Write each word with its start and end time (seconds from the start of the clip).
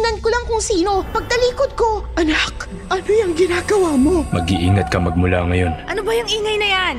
Tiningnan 0.00 0.24
ko 0.24 0.28
lang 0.32 0.44
kung 0.48 0.64
sino. 0.64 1.04
Pagtalikod 1.12 1.76
ko. 1.76 2.00
Anak, 2.16 2.72
ano 2.88 3.04
yung 3.04 3.36
ginagawa 3.36 4.00
mo? 4.00 4.24
Mag-iingat 4.32 4.88
ka 4.88 4.96
magmula 4.96 5.44
ngayon. 5.44 5.76
Ano 5.92 6.00
ba 6.00 6.16
yung 6.16 6.24
ingay 6.24 6.56
na 6.56 6.68
yan? 6.72 6.96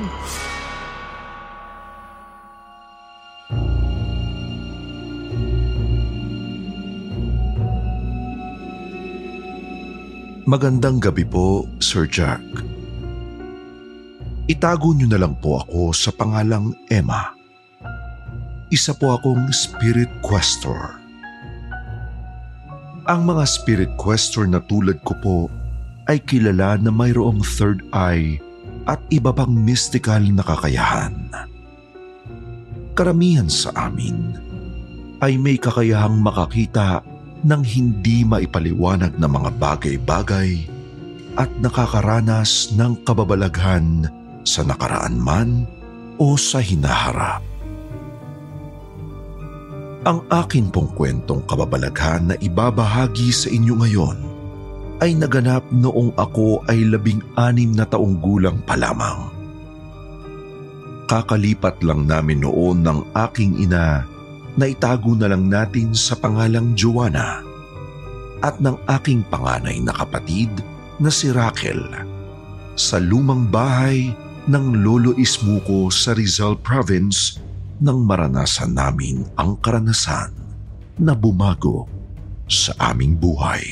Magandang 10.45 11.01
gabi 11.01 11.25
po, 11.25 11.65
Sir 11.81 12.05
Jack. 12.05 12.45
Itago 14.45 14.93
niyo 14.93 15.09
na 15.09 15.25
lang 15.25 15.33
po 15.41 15.57
ako 15.57 15.89
sa 15.89 16.13
pangalang 16.13 16.77
Emma. 16.85 17.33
Isa 18.69 18.93
po 18.93 19.17
akong 19.17 19.49
spirit 19.49 20.21
questor. 20.21 21.00
Ang 23.11 23.27
mga 23.27 23.43
spirit 23.43 23.91
questor 23.99 24.47
na 24.47 24.63
tulad 24.71 25.03
ko 25.03 25.11
po 25.19 25.37
ay 26.07 26.23
kilala 26.23 26.79
na 26.79 26.95
mayroong 26.95 27.43
third 27.43 27.83
eye 27.91 28.39
at 28.87 29.03
iba 29.11 29.35
pang 29.35 29.51
mystical 29.51 30.23
na 30.31 30.39
kakayahan. 30.39 31.11
Karamihan 32.95 33.51
sa 33.51 33.75
amin 33.75 34.39
ay 35.19 35.35
may 35.35 35.59
kakayahang 35.59 36.23
makakita 36.23 37.03
ng 37.43 37.59
hindi 37.67 38.23
maipaliwanag 38.23 39.19
na 39.19 39.27
mga 39.27 39.59
bagay-bagay 39.59 40.71
at 41.35 41.51
nakakaranas 41.59 42.71
ng 42.79 42.95
kababalaghan 43.03 44.07
sa 44.47 44.63
nakaraan 44.63 45.19
man 45.19 45.67
o 46.15 46.39
sa 46.39 46.63
hinaharap. 46.63 47.50
Ang 50.01 50.25
akin 50.33 50.73
pong 50.73 50.89
kwentong 50.97 51.45
kababalaghan 51.45 52.33
na 52.33 52.35
ibabahagi 52.41 53.29
sa 53.29 53.53
inyo 53.53 53.77
ngayon 53.77 54.17
ay 54.97 55.13
naganap 55.13 55.61
noong 55.69 56.09
ako 56.17 56.65
ay 56.65 56.89
labing 56.89 57.21
anim 57.37 57.69
na 57.69 57.85
taong 57.85 58.17
gulang 58.17 58.57
pa 58.65 58.73
lamang. 58.73 59.29
Kakalipat 61.05 61.85
lang 61.85 62.09
namin 62.09 62.41
noon 62.41 62.81
ng 62.81 63.13
aking 63.13 63.61
ina 63.61 64.01
na 64.57 64.65
itago 64.65 65.13
na 65.13 65.29
lang 65.29 65.45
natin 65.45 65.93
sa 65.93 66.17
pangalang 66.17 66.73
Joanna 66.73 67.45
at 68.41 68.57
ng 68.57 68.81
aking 68.97 69.21
panganay 69.29 69.77
na 69.85 69.93
kapatid 69.93 70.49
na 70.97 71.13
si 71.13 71.29
Raquel 71.29 71.77
sa 72.73 72.97
lumang 72.97 73.45
bahay 73.53 74.09
ng 74.49 74.81
Lolo 74.81 75.13
Ismuko 75.13 75.93
sa 75.93 76.17
Rizal 76.17 76.57
Province 76.57 77.37
nang 77.81 78.05
maranasan 78.05 78.77
namin 78.77 79.25
ang 79.33 79.57
karanasan 79.57 80.29
na 81.01 81.17
bumago 81.17 81.89
sa 82.45 82.93
aming 82.93 83.17
buhay. 83.17 83.65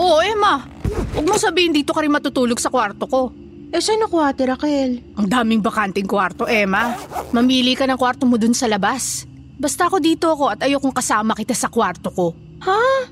Oo, 0.00 0.24
Emma. 0.24 0.64
Huwag 1.12 1.26
mo 1.28 1.36
sabihin 1.36 1.76
dito 1.76 1.92
ka 1.92 2.00
rin 2.00 2.14
matutulog 2.14 2.56
sa 2.56 2.72
kwarto 2.72 3.04
ko. 3.04 3.28
Eh, 3.68 3.84
saan 3.84 4.00
ako 4.00 4.24
ate 4.24 4.48
Raquel? 4.48 5.12
Ang 5.20 5.28
daming 5.28 5.60
bakanting 5.60 6.08
kwarto, 6.08 6.48
Emma. 6.48 6.96
Mamili 7.36 7.76
ka 7.76 7.84
ng 7.84 8.00
kwarto 8.00 8.24
mo 8.24 8.40
dun 8.40 8.56
sa 8.56 8.64
labas. 8.64 9.27
Basta 9.58 9.90
ako 9.90 9.98
dito 9.98 10.30
ako 10.30 10.54
at 10.54 10.62
ayokong 10.62 10.94
kasama 10.94 11.34
kita 11.34 11.52
sa 11.52 11.66
kwarto 11.66 12.14
ko. 12.14 12.26
Ha? 12.62 13.10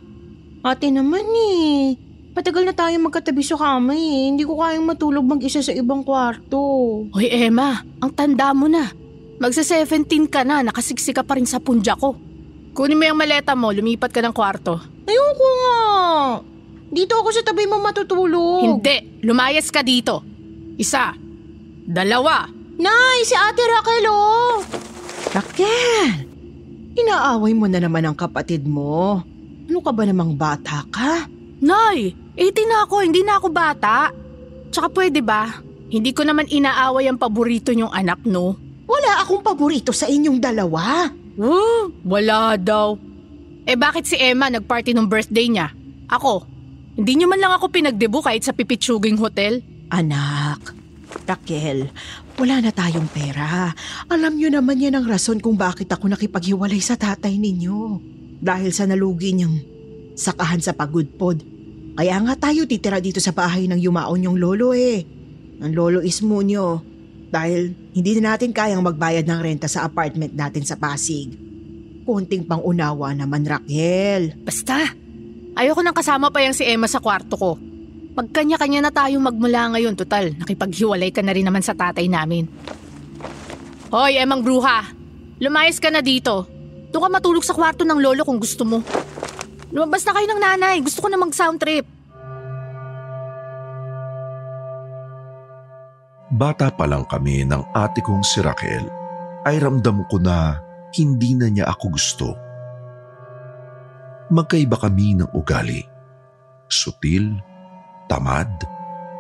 Ate 0.63 0.95
naman 0.95 1.27
eh. 1.27 1.99
Patagal 2.37 2.69
na 2.69 2.75
tayo 2.77 2.95
magkatabi 3.03 3.43
sa 3.43 3.59
kama 3.59 3.99
eh. 3.99 4.31
Hindi 4.31 4.47
ko 4.47 4.63
kayang 4.63 4.87
matulog 4.87 5.27
mag-isa 5.27 5.59
sa 5.59 5.75
ibang 5.75 6.07
kwarto. 6.07 6.59
Hoy, 7.11 7.27
Emma, 7.27 7.83
ang 7.99 8.13
tanda 8.15 8.55
mo 8.55 8.71
na. 8.71 8.93
Magsa-17 9.43 10.31
ka 10.31 10.47
na, 10.47 10.63
nakasiksi 10.63 11.11
ka 11.11 11.27
pa 11.27 11.35
rin 11.35 11.49
sa 11.49 11.59
punja 11.59 11.99
ko. 11.99 12.15
Kunin 12.77 13.01
mo 13.01 13.05
yung 13.09 13.17
maleta 13.17 13.57
mo, 13.57 13.73
lumipat 13.73 14.13
ka 14.13 14.21
ng 14.21 14.37
kwarto. 14.37 14.77
Ayoko 15.09 15.49
nga. 15.65 15.81
Dito 16.93 17.17
ako 17.19 17.29
sa 17.33 17.43
tabi 17.43 17.65
mo 17.65 17.81
matutulog. 17.81 18.63
Hindi, 18.63 19.25
lumayas 19.25 19.73
ka 19.73 19.81
dito. 19.81 20.21
Isa, 20.77 21.17
dalawa. 21.89 22.47
Nay, 22.77 23.25
si 23.25 23.33
ate 23.33 23.65
Raquel 23.65 24.07
oh. 24.13 24.61
Raquel, 25.33 26.29
inaaway 26.97 27.53
mo 27.53 27.69
na 27.69 27.79
naman 27.79 28.09
ang 28.09 28.17
kapatid 28.17 28.65
mo. 28.65 29.21
Ano 29.67 29.79
ka 29.85 29.93
ba 29.93 30.09
namang 30.09 30.33
bata 30.35 30.83
ka? 30.89 31.29
Nay, 31.61 32.17
18 32.37 32.71
na 32.71 32.89
ako, 32.89 32.95
hindi 33.05 33.21
na 33.23 33.37
ako 33.37 33.49
bata. 33.53 34.13
Tsaka 34.73 34.89
pwede 34.93 35.21
ba? 35.21 35.61
Hindi 35.87 36.11
ko 36.11 36.27
naman 36.27 36.51
inaaway 36.51 37.07
ang 37.07 37.21
paborito 37.21 37.71
niyong 37.71 37.93
anak, 37.93 38.25
no? 38.27 38.59
Wala 38.87 39.23
akong 39.23 39.43
paborito 39.43 39.91
sa 39.91 40.07
inyong 40.07 40.39
dalawa. 40.39 41.11
Uh, 41.37 41.91
wala 42.07 42.57
daw. 42.57 42.97
Eh 43.67 43.75
bakit 43.75 44.07
si 44.07 44.17
Emma 44.17 44.47
nagparty 44.47 44.95
ng 44.95 45.11
birthday 45.11 45.51
niya? 45.51 45.75
Ako, 46.07 46.47
hindi 46.97 47.13
niyo 47.19 47.27
man 47.27 47.43
lang 47.43 47.53
ako 47.53 47.69
pinagdebo 47.69 48.23
kahit 48.23 48.47
sa 48.47 48.55
pipitsuging 48.55 49.19
hotel. 49.19 49.61
Anak, 49.91 50.75
Raquel, 51.25 51.89
wala 52.37 52.61
na 52.61 52.75
tayong 52.75 53.09
pera. 53.09 53.73
Alam 54.13 54.37
niyo 54.37 54.53
naman 54.53 54.77
yan 54.77 54.99
ang 54.99 55.07
rason 55.09 55.41
kung 55.41 55.57
bakit 55.57 55.89
ako 55.89 56.13
nakipaghiwalay 56.13 56.83
sa 56.83 56.99
tatay 56.99 57.41
ninyo. 57.41 58.03
Dahil 58.43 58.75
sa 58.75 58.85
nalugi 58.85 59.33
niyang 59.33 59.57
sakahan 60.13 60.61
sa 60.61 60.77
pagudpod. 60.77 61.41
Kaya 61.97 62.21
nga 62.21 62.51
tayo 62.51 62.69
titira 62.69 63.01
dito 63.01 63.25
sa 63.25 63.33
bahay 63.33 63.65
ng 63.65 63.81
yumaon 63.81 64.21
yung 64.21 64.37
lolo 64.37 64.77
eh. 64.77 65.01
Ang 65.65 65.73
lolo 65.73 66.05
ismo 66.05 66.45
niyo. 66.45 66.85
Dahil 67.33 67.73
hindi 67.97 68.21
na 68.21 68.37
natin 68.37 68.53
kayang 68.53 68.85
magbayad 68.85 69.25
ng 69.25 69.41
renta 69.41 69.69
sa 69.69 69.89
apartment 69.89 70.37
natin 70.37 70.65
sa 70.69 70.77
Pasig. 70.77 71.33
Konting 72.05 72.45
pang 72.45 72.61
unawa 72.61 73.17
naman 73.17 73.49
Raquel. 73.49 74.37
Basta, 74.45 74.93
ayoko 75.57 75.81
nang 75.81 75.97
kasama 75.97 76.29
pa 76.29 76.45
yung 76.45 76.55
si 76.55 76.69
Emma 76.69 76.87
sa 76.87 77.01
kwarto 77.01 77.35
ko. 77.35 77.51
Magkanya-kanya 78.17 78.89
na 78.89 78.93
tayo 78.93 79.21
magmula 79.21 79.77
ngayon, 79.77 79.93
total. 79.93 80.33
Nakipaghiwalay 80.41 81.13
ka 81.13 81.21
na 81.21 81.37
rin 81.37 81.45
naman 81.45 81.61
sa 81.61 81.77
tatay 81.77 82.09
namin. 82.09 82.49
Hoy, 83.93 84.17
Emang 84.17 84.41
Bruha! 84.41 84.89
Lumayas 85.37 85.77
ka 85.77 85.93
na 85.93 86.01
dito. 86.01 86.49
Doon 86.89 87.03
ka 87.07 87.11
matulog 87.13 87.45
sa 87.45 87.53
kwarto 87.53 87.85
ng 87.85 88.01
lolo 88.01 88.25
kung 88.25 88.41
gusto 88.41 88.65
mo. 88.65 88.81
Lumabas 89.69 90.01
na 90.09 90.17
kayo 90.17 90.27
ng 90.33 90.41
nanay. 90.41 90.81
Gusto 90.81 91.05
ko 91.05 91.13
na 91.13 91.21
mag-sound 91.21 91.61
trip. 91.61 91.85
Bata 96.33 96.73
pa 96.73 96.89
lang 96.89 97.05
kami 97.05 97.45
ng 97.45 97.77
ate 97.77 98.01
kong 98.01 98.25
si 98.25 98.41
Raquel 98.41 98.89
ay 99.45 99.61
ramdam 99.61 100.09
ko 100.09 100.17
na 100.17 100.59
hindi 100.97 101.37
na 101.37 101.53
niya 101.53 101.69
ako 101.69 101.87
gusto. 101.93 102.29
Magkaiba 104.33 104.81
kami 104.81 105.21
ng 105.21 105.31
ugali. 105.37 105.85
Sutil, 106.67 107.37
tamad, 108.07 108.51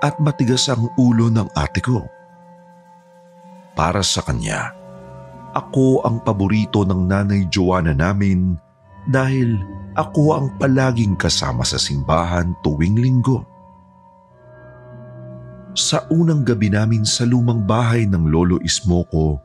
at 0.01 0.19
matigas 0.23 0.71
ang 0.71 0.91
ulo 0.99 1.31
ng 1.31 1.51
ate 1.55 1.83
ko. 1.83 2.07
Para 3.77 4.01
sa 4.01 4.25
kanya, 4.25 4.73
ako 5.57 6.05
ang 6.05 6.21
paborito 6.21 6.85
ng 6.85 7.09
nanay 7.09 7.49
Joanna 7.49 7.97
namin 7.97 8.57
dahil 9.09 9.57
ako 9.97 10.37
ang 10.37 10.47
palaging 10.61 11.17
kasama 11.17 11.65
sa 11.65 11.81
simbahan 11.81 12.53
tuwing 12.61 13.01
linggo. 13.01 13.41
Sa 15.77 16.05
unang 16.09 16.45
gabi 16.45 16.73
namin 16.73 17.05
sa 17.05 17.29
lumang 17.29 17.65
bahay 17.65 18.09
ng 18.09 18.33
lolo 18.33 18.57
Ismoko 18.65 19.41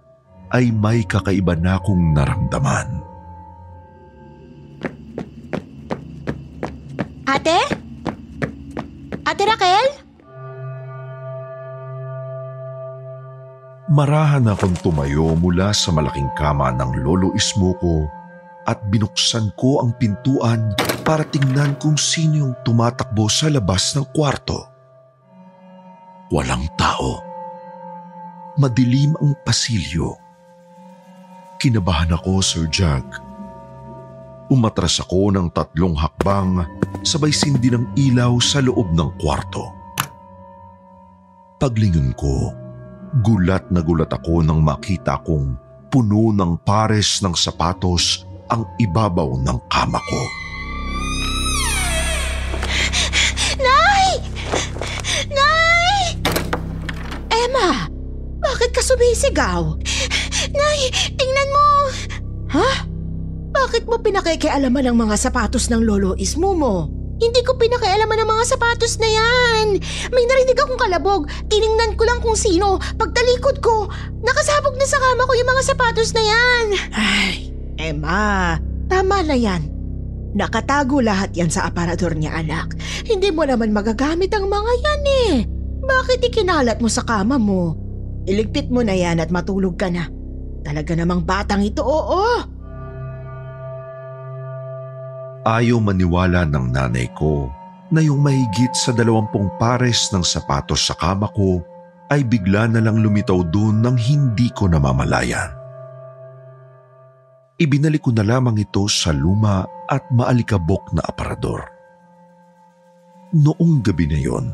ay 0.51 0.71
may 0.71 1.03
kakaiba 1.07 1.55
na 1.55 1.79
akong 1.79 2.15
naramdaman. 2.15 2.87
Ate? 7.27 7.80
Ate 9.31 9.47
Raquel? 9.47 9.87
Marahan 13.87 14.43
akong 14.51 14.75
tumayo 14.83 15.39
mula 15.39 15.71
sa 15.71 15.95
malaking 15.95 16.27
kama 16.35 16.67
ng 16.75 16.99
lolo 16.99 17.31
Ismoko 17.31 18.11
at 18.67 18.83
binuksan 18.91 19.55
ko 19.55 19.79
ang 19.79 19.95
pintuan 19.95 20.75
para 21.07 21.23
tingnan 21.23 21.79
kung 21.79 21.95
sino 21.95 22.43
yung 22.43 22.55
tumatakbo 22.67 23.31
sa 23.31 23.47
labas 23.47 23.95
ng 23.95 24.03
kwarto. 24.11 24.67
Walang 26.27 26.67
tao. 26.75 27.23
Madilim 28.59 29.15
ang 29.15 29.31
pasilyo. 29.47 30.11
Kinabahan 31.55 32.11
ako, 32.19 32.43
Sir 32.43 32.67
Jack. 32.67 33.30
Umatras 34.51 34.99
ako 34.99 35.31
ng 35.31 35.47
tatlong 35.55 35.95
hakbang 35.95 36.67
sabay 37.07 37.31
sindi 37.31 37.71
ng 37.71 37.95
ilaw 37.95 38.35
sa 38.43 38.59
loob 38.59 38.91
ng 38.91 39.15
kwarto. 39.15 39.63
Paglingon 41.55 42.11
ko, 42.19 42.51
gulat 43.23 43.71
na 43.71 43.79
gulat 43.79 44.11
ako 44.11 44.43
nang 44.43 44.59
makita 44.59 45.23
kong 45.23 45.55
puno 45.87 46.35
ng 46.35 46.59
pares 46.67 47.23
ng 47.23 47.31
sapatos 47.31 48.27
ang 48.51 48.67
ibabaw 48.75 49.39
ng 49.39 49.57
kama 49.71 50.03
ko. 50.03 50.21
Nay! 53.55 54.07
Nay! 55.31 55.95
Emma, 57.31 57.87
bakit 58.43 58.75
ka 58.75 58.83
sumisigaw? 58.83 59.79
Nay, 60.51 60.79
tingnan 61.15 61.49
mo! 61.55 61.67
Ha? 62.51 62.90
Bakit 63.61 63.85
mo 63.85 64.01
pinakikialaman 64.01 64.89
ang 64.89 64.97
mga 64.97 65.21
sapatos 65.21 65.69
ng 65.69 65.85
lolo 65.85 66.17
ismo 66.17 66.57
mo? 66.57 66.89
Hindi 67.21 67.45
ko 67.45 67.53
pinakialaman 67.53 68.25
ang 68.25 68.29
mga 68.33 68.57
sapatos 68.57 68.97
na 68.97 69.05
yan. 69.05 69.77
May 70.09 70.25
narinig 70.25 70.57
akong 70.57 70.81
kalabog. 70.81 71.29
Tiningnan 71.45 71.93
ko 71.93 72.09
lang 72.09 72.25
kung 72.25 72.33
sino. 72.33 72.81
Pagtalikod 72.97 73.61
ko, 73.61 73.85
nakasabog 74.25 74.73
na 74.81 74.87
sa 74.89 74.97
kama 74.97 75.29
ko 75.29 75.33
yung 75.37 75.51
mga 75.53 75.63
sapatos 75.69 76.09
na 76.17 76.23
yan. 76.25 76.65
Ay, 76.89 77.53
Emma, 77.77 78.57
tama 78.89 79.21
na 79.21 79.37
yan. 79.37 79.69
Nakatago 80.33 80.97
lahat 80.97 81.37
yan 81.37 81.53
sa 81.53 81.69
aparador 81.69 82.17
niya 82.17 82.41
anak. 82.41 82.73
Hindi 83.05 83.29
mo 83.29 83.45
naman 83.45 83.69
magagamit 83.69 84.33
ang 84.33 84.49
mga 84.49 84.73
yan 84.81 85.03
eh. 85.29 85.33
Bakit 85.85 86.25
ikinalat 86.33 86.81
mo 86.81 86.89
sa 86.89 87.05
kama 87.05 87.37
mo? 87.37 87.77
Iligpit 88.25 88.73
mo 88.73 88.81
na 88.81 88.97
yan 88.97 89.21
at 89.21 89.29
matulog 89.29 89.77
ka 89.77 89.93
na. 89.93 90.09
Talaga 90.65 90.97
namang 90.97 91.21
batang 91.21 91.61
ito, 91.61 91.85
oo. 91.85 92.57
Ayaw 95.41 95.81
maniwala 95.81 96.45
ng 96.45 96.69
nanay 96.69 97.09
ko 97.17 97.49
na 97.89 97.97
yung 98.05 98.21
mahigit 98.21 98.77
sa 98.77 98.93
dalawampung 98.93 99.49
pares 99.57 100.13
ng 100.13 100.21
sapatos 100.21 100.85
sa 100.85 100.93
kama 100.93 101.25
ko 101.33 101.65
ay 102.13 102.21
bigla 102.21 102.69
na 102.69 102.77
lang 102.77 103.01
lumitaw 103.01 103.41
doon 103.49 103.81
nang 103.81 103.97
hindi 103.97 104.53
ko 104.53 104.69
namamalayan. 104.69 105.49
Ibinalik 107.57 108.05
ko 108.05 108.13
na 108.13 108.21
lamang 108.21 108.61
ito 108.61 108.85
sa 108.85 109.09
luma 109.09 109.65
at 109.89 110.05
maalikabok 110.13 110.93
na 110.93 111.01
aparador. 111.01 111.65
Noong 113.33 113.81
gabi 113.81 114.05
na 114.11 114.19
yon, 114.21 114.45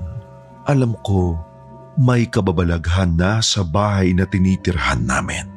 alam 0.63 0.95
ko 1.03 1.35
may 1.99 2.29
kababalaghan 2.31 3.17
na 3.17 3.43
sa 3.43 3.65
bahay 3.65 4.15
na 4.15 4.23
tinitirhan 4.23 5.03
namin. 5.03 5.49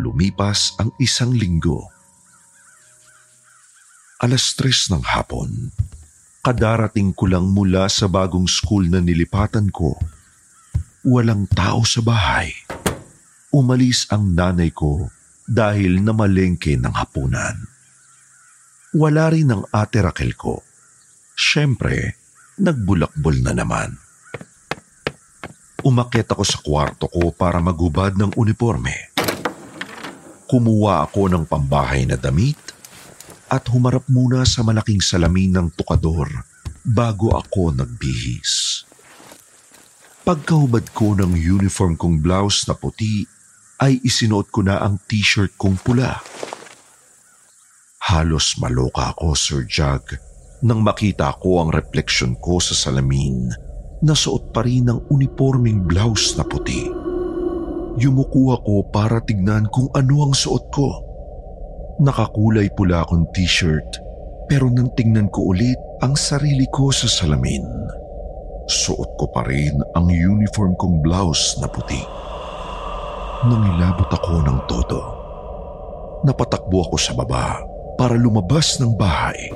Lumipas 0.00 0.74
ang 0.80 0.90
isang 0.98 1.30
linggo 1.30 1.99
alas 4.20 4.52
tres 4.52 4.92
ng 4.92 5.00
hapon. 5.00 5.72
Kadarating 6.44 7.16
ko 7.16 7.24
lang 7.24 7.48
mula 7.56 7.88
sa 7.88 8.04
bagong 8.04 8.44
school 8.44 8.84
na 8.84 9.00
nilipatan 9.00 9.72
ko. 9.72 9.96
Walang 11.08 11.48
tao 11.48 11.80
sa 11.88 12.04
bahay. 12.04 12.52
Umalis 13.48 14.04
ang 14.12 14.36
nanay 14.36 14.76
ko 14.76 15.08
dahil 15.48 16.04
namalengke 16.04 16.76
ng 16.76 16.92
hapunan. 16.92 17.56
Wala 18.92 19.32
rin 19.32 19.48
ang 19.48 19.64
ate 19.72 20.04
Raquel 20.04 20.36
ko. 20.36 20.60
Siyempre, 21.32 22.20
nagbulakbol 22.60 23.40
na 23.40 23.56
naman. 23.56 23.96
Umakyat 25.80 26.36
ako 26.36 26.44
sa 26.44 26.60
kwarto 26.60 27.08
ko 27.08 27.32
para 27.32 27.56
magubad 27.64 28.12
ng 28.20 28.36
uniforme. 28.36 29.16
Kumuha 30.44 31.08
ako 31.08 31.32
ng 31.32 31.44
pambahay 31.48 32.04
na 32.04 32.20
damit 32.20 32.69
at 33.50 33.66
humarap 33.68 34.06
muna 34.06 34.46
sa 34.46 34.62
malaking 34.62 35.02
salamin 35.02 35.50
ng 35.58 35.66
tukador 35.74 36.30
bago 36.86 37.34
ako 37.34 37.74
nagbihis. 37.74 38.86
Pagkahubad 40.22 40.94
ko 40.94 41.18
ng 41.18 41.34
uniform 41.34 41.98
kong 41.98 42.22
blouse 42.22 42.64
na 42.70 42.78
puti, 42.78 43.26
ay 43.80 43.98
isinuot 44.04 44.52
ko 44.52 44.60
na 44.62 44.78
ang 44.78 45.00
t-shirt 45.08 45.56
kong 45.56 45.80
pula. 45.80 46.20
Halos 47.98 48.60
maloka 48.60 49.16
ako, 49.16 49.32
Sir 49.32 49.64
Jug, 49.64 50.04
nang 50.60 50.84
makita 50.84 51.32
ko 51.40 51.64
ang 51.64 51.72
refleksyon 51.72 52.36
ko 52.36 52.60
sa 52.60 52.76
salamin 52.76 53.48
na 54.04 54.12
suot 54.12 54.52
pa 54.52 54.64
rin 54.64 54.92
ang 54.92 55.00
uniforming 55.08 55.84
blouse 55.84 56.36
na 56.36 56.44
puti. 56.44 56.88
Yumuko 57.96 58.54
ako 58.54 58.92
para 58.92 59.24
tignan 59.24 59.68
kung 59.72 59.88
ano 59.96 60.28
ang 60.28 60.32
suot 60.36 60.64
ko. 60.72 61.09
Nakakulay 62.00 62.72
pula 62.72 63.04
akong 63.04 63.28
t-shirt 63.36 64.00
pero 64.48 64.66
nang 64.66 64.90
tingnan 64.96 65.30
ko 65.30 65.54
ulit 65.54 65.78
ang 66.00 66.18
sarili 66.18 66.66
ko 66.74 66.90
sa 66.90 67.06
salamin, 67.06 67.62
suot 68.66 69.14
ko 69.14 69.30
pa 69.30 69.46
rin 69.46 69.78
ang 69.94 70.10
uniform 70.10 70.74
kong 70.74 71.04
blouse 71.06 71.60
na 71.62 71.70
puti. 71.70 72.02
Nangilabot 73.46 74.10
ako 74.10 74.42
ng 74.42 74.58
todo. 74.66 75.00
Napatakbo 76.26 76.88
ako 76.90 76.96
sa 76.98 77.14
baba 77.14 77.62
para 77.94 78.18
lumabas 78.18 78.82
ng 78.82 78.90
bahay. 78.98 79.54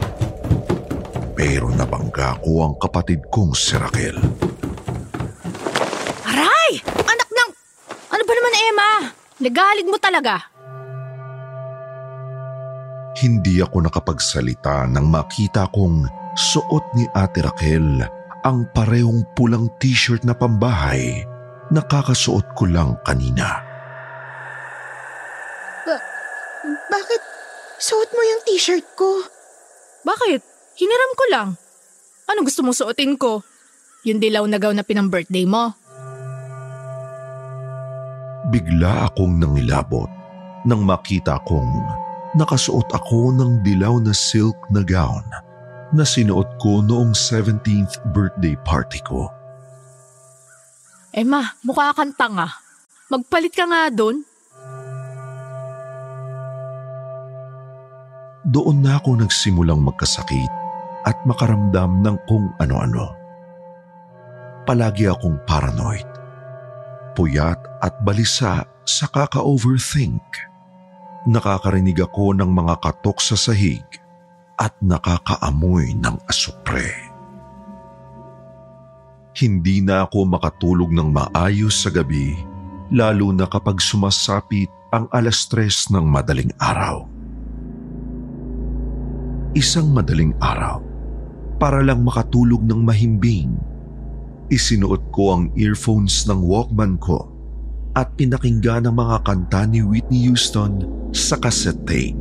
Pero 1.35 1.75
nabangga 1.75 2.39
ko 2.39 2.71
ang 2.71 2.79
kapatid 2.79 3.25
kong 3.35 3.51
si 3.57 3.75
Raquel. 3.75 4.21
Aray! 6.23 6.71
Anak 6.87 7.29
ng... 7.35 7.51
Ano 8.15 8.23
ba 8.23 8.33
naman, 8.37 8.53
Emma? 8.63 8.91
Nagalig 9.43 9.91
mo 9.91 9.99
talaga. 9.99 10.54
Hindi 13.15 13.63
ako 13.63 13.87
nakapagsalita 13.87 14.91
nang 14.91 15.07
makita 15.07 15.71
kong 15.71 16.11
suot 16.35 16.99
ni 16.99 17.07
Ate 17.15 17.47
Raquel 17.47 18.03
ang 18.43 18.67
parehong 18.75 19.23
pulang 19.39 19.71
t-shirt 19.79 20.27
na 20.27 20.35
pambahay 20.35 21.23
na 21.71 21.79
kakasuot 21.79 22.59
ko 22.59 22.67
lang 22.67 22.99
kanina. 23.07 23.63
Bakit 26.65 27.23
suot 27.79 28.11
mo 28.11 28.23
yung 28.27 28.43
t-shirt 28.51 28.85
ko? 28.99 29.23
Bakit? 30.03 30.43
Hiniram 30.75 31.13
ko 31.15 31.25
lang. 31.31 31.49
Ano 32.27 32.43
gusto 32.43 32.67
mong 32.67 32.83
suotin 32.83 33.15
ko? 33.15 33.47
Yung 34.03 34.19
dilaw 34.19 34.43
na 34.51 34.59
gown 34.59 34.75
na 34.75 34.85
pinang-birthday 34.85 35.47
mo? 35.47 35.71
Bigla 38.51 39.07
akong 39.07 39.39
nangilabot 39.39 40.11
nang 40.67 40.83
makita 40.85 41.41
kong 41.47 42.04
nakasuot 42.35 42.91
ako 42.91 43.35
ng 43.39 43.63
dilaw 43.63 44.03
na 44.03 44.11
silk 44.11 44.59
na 44.71 44.83
gown 44.83 45.23
na 45.95 46.03
sinuot 46.03 46.59
ko 46.59 46.83
noong 46.83 47.15
17th 47.15 48.03
birthday 48.11 48.59
party 48.67 48.99
ko. 49.07 49.31
Emma, 51.15 51.55
mukha 51.63 51.95
kang 51.95 52.11
tanga. 52.19 52.51
Magpalit 53.07 53.55
ka 53.55 53.63
nga 53.71 53.87
doon. 53.95 54.27
Doon 58.43 58.83
na 58.83 58.99
ako 58.99 59.23
nagsimulang 59.23 59.79
magkasakit 59.87 60.51
at 61.07 61.17
makaramdam 61.23 62.03
ng 62.03 62.17
kung 62.27 62.51
ano-ano. 62.59 63.15
Palagi 64.67 65.07
akong 65.07 65.39
paranoid, 65.47 66.09
puyat 67.15 67.61
at 67.79 67.95
balisa 68.03 68.67
sa 68.83 69.07
kaka-overthink. 69.07 70.54
Nakakarinig 71.25 72.05
ako 72.05 72.37
ng 72.37 72.51
mga 72.53 72.85
katok 72.85 73.19
sa 73.25 73.33
sahig 73.33 73.85
at 74.61 74.77
nakakaamoy 74.85 75.97
ng 75.97 76.21
asupre. 76.29 76.85
Hindi 79.35 79.81
na 79.81 80.05
ako 80.05 80.29
makatulog 80.31 80.93
ng 80.93 81.09
maayos 81.11 81.81
sa 81.81 81.91
gabi 81.91 82.37
lalo 82.93 83.33
na 83.33 83.49
kapag 83.49 83.81
sumasapit 83.81 84.69
ang 84.93 85.09
alas 85.11 85.49
tres 85.51 85.91
ng 85.91 86.05
madaling 86.07 86.53
araw. 86.61 87.09
Isang 89.57 89.91
madaling 89.91 90.37
araw, 90.39 90.79
para 91.59 91.83
lang 91.83 92.07
makatulog 92.07 92.63
ng 92.63 92.85
mahimbing, 92.85 93.59
isinuot 94.53 95.03
ko 95.11 95.41
ang 95.41 95.45
earphones 95.59 96.29
ng 96.31 96.39
Walkman 96.45 97.01
ko 97.01 97.34
at 97.95 98.15
pinakinggan 98.19 98.91
ang 98.91 98.99
mga 98.99 99.23
kanta 99.23 99.67
ni 99.71 99.81
Whitney 99.81 100.27
Houston 100.27 100.83
sa 101.15 101.39
cassette 101.39 101.87
tape. 101.87 102.19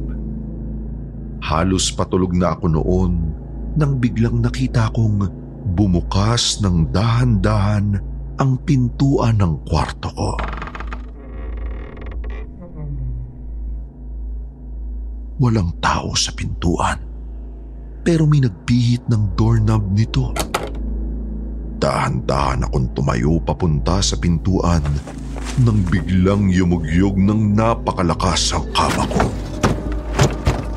Halos 1.44 1.92
patulog 1.92 2.32
na 2.38 2.56
ako 2.56 2.66
noon 2.72 3.12
nang 3.76 3.98
biglang 3.98 4.40
nakita 4.40 4.94
kong 4.94 5.28
bumukas 5.74 6.62
ng 6.62 6.94
dahan-dahan 6.94 8.00
ang 8.38 8.52
pintuan 8.64 9.42
ng 9.42 9.54
kwarto 9.66 10.14
ko. 10.14 10.32
walang 15.44 15.76
tao 15.84 16.16
sa 16.16 16.32
pintuan. 16.32 17.04
Pero 18.04 18.24
may 18.24 18.40
nagpihit 18.44 19.08
ng 19.12 19.36
doorknob 19.36 19.84
nito. 19.92 20.32
Dahan-dahan 21.80 22.68
akong 22.68 22.96
tumayo 22.96 23.44
papunta 23.44 24.00
sa 24.00 24.16
pintuan 24.16 24.84
nang 25.62 25.86
biglang 25.86 26.50
yumugyog 26.50 27.14
ng 27.14 27.54
napakalakas 27.54 28.58
ang 28.58 28.66
kama 28.74 29.06
ko. 29.06 29.22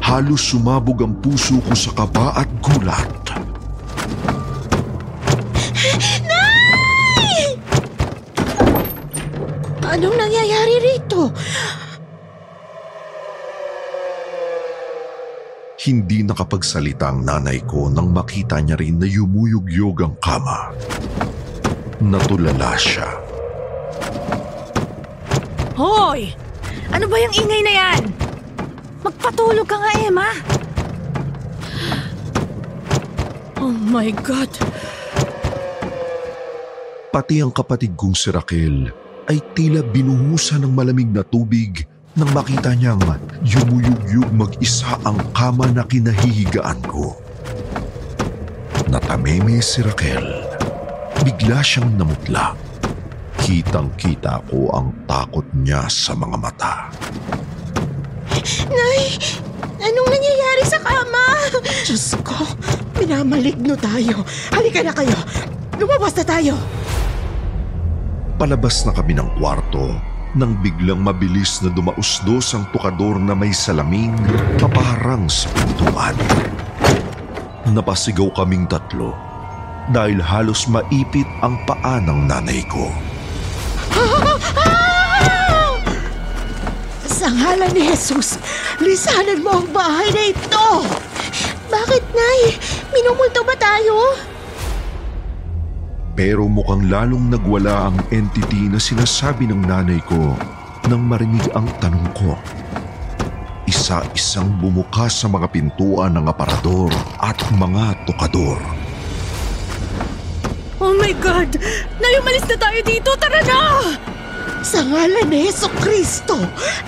Halos 0.05 0.53
sumabog 0.53 1.01
ang 1.01 1.17
puso 1.25 1.57
ko 1.65 1.73
sa 1.73 1.97
kaba 1.97 2.37
at 2.37 2.49
gulat. 2.61 3.09
Anong 9.81 10.17
nangyayari 10.21 10.77
rito? 10.85 11.33
Hindi 15.87 16.21
nakapagsalita 16.21 17.17
ang 17.17 17.25
nanay 17.25 17.65
ko 17.65 17.89
nang 17.89 18.13
makita 18.13 18.61
niya 18.61 18.77
rin 18.77 19.01
na 19.01 19.09
yumuyugyog 19.09 20.05
ang 20.05 20.15
kama. 20.21 20.69
Natulala 22.05 22.77
siya. 22.77 23.26
Hoy! 25.77 26.33
Ano 26.89 27.05
ba 27.05 27.21
yung 27.21 27.37
ingay 27.37 27.61
na 27.61 27.73
yan? 27.77 28.03
Magpatulog 29.05 29.69
ka 29.69 29.77
nga, 29.77 29.93
Emma. 30.01 30.31
Oh 33.61 33.77
my 33.77 34.09
God. 34.25 34.49
Pati 37.13 37.45
ang 37.45 37.53
kapatid 37.53 37.93
kong 37.93 38.17
si 38.17 38.33
Raquel 38.33 38.89
ay 39.29 39.37
tila 39.53 39.85
binuhusan 39.85 40.65
ng 40.65 40.73
malamig 40.73 41.13
na 41.13 41.21
tubig 41.21 41.85
nang 42.17 42.33
makita 42.33 42.73
niyang 42.73 43.01
yumuyugyug 43.45 44.33
mag-isa 44.33 44.97
ang 45.05 45.21
kama 45.37 45.69
na 45.77 45.85
kinahihigaan 45.85 46.81
ko. 46.89 47.21
Natameme 48.89 49.61
si 49.61 49.85
Raquel. 49.85 50.25
Bigla 51.21 51.61
siyang 51.61 52.01
namutla. 52.01 52.66
Kitang-kita 53.47 54.43
ko 54.51 54.75
ang 54.75 54.91
takot 55.07 55.47
niya 55.55 55.87
sa 55.87 56.19
mga 56.19 56.35
mata. 56.35 56.91
Nay, 58.67 59.15
anong 59.79 60.11
nangyayari 60.11 60.67
sa 60.67 60.83
kama? 60.83 61.55
Diyos 61.87 62.19
ko, 62.27 62.43
minamaligno 62.99 63.79
tayo. 63.79 64.27
Halika 64.51 64.83
na 64.83 64.91
kayo. 64.91 65.15
Lumabas 65.79 66.19
na 66.19 66.27
tayo. 66.27 66.59
Palabas 68.35 68.83
na 68.83 68.91
kami 68.91 69.15
ng 69.15 69.39
kwarto 69.39 69.95
nang 70.35 70.59
biglang 70.59 71.07
mabilis 71.07 71.63
na 71.63 71.71
dumausdos 71.71 72.51
ang 72.51 72.67
tukador 72.75 73.15
na 73.15 73.39
may 73.39 73.55
salamin 73.55 74.11
paparang 74.59 75.31
sa 75.31 75.47
pintuan. 75.55 76.19
Napasigaw 77.71 78.27
kaming 78.35 78.67
tatlo 78.67 79.15
dahil 79.95 80.19
halos 80.19 80.67
maipit 80.67 81.31
ang 81.47 81.55
paa 81.63 82.03
ng 82.03 82.27
nanay 82.27 82.67
ko. 82.67 82.91
Sa 87.17 87.33
ngalan 87.33 87.73
ni 87.73 87.89
Jesus, 87.89 88.37
lisanan 88.77 89.41
mo 89.41 89.65
ang 89.65 89.69
bahay 89.73 90.13
na 90.13 90.37
ito. 90.37 90.69
Bakit, 91.73 92.05
Nay? 92.13 92.41
Minumulto 92.93 93.41
ba 93.41 93.57
tayo? 93.57 94.21
Pero 96.13 96.45
mukhang 96.45 96.93
lalong 96.93 97.33
nagwala 97.33 97.89
ang 97.89 97.97
entity 98.13 98.69
na 98.69 98.77
sinasabi 98.77 99.49
ng 99.49 99.65
nanay 99.65 99.97
ko 100.05 100.37
nang 100.93 101.09
marinig 101.09 101.49
ang 101.57 101.65
tanong 101.81 102.05
ko. 102.13 102.37
Isa-isang 103.65 104.53
bumukas 104.61 105.25
sa 105.25 105.33
mga 105.33 105.49
pintuan 105.49 106.21
ng 106.21 106.29
aparador 106.29 106.93
at 107.25 107.41
mga 107.57 107.97
tukador. 108.05 108.61
Oh 110.85 110.93
my 111.01 111.17
God! 111.17 111.49
Nay, 111.97 112.21
umalis 112.21 112.45
na 112.45 112.61
tayo 112.61 112.81
dito! 112.85 113.09
Tara 113.17 113.41
na! 113.41 114.16
Sa 114.65 114.81
ngalan 114.81 115.29
ni 115.29 115.49
Yeso 115.49 115.69
Kristo, 115.81 116.37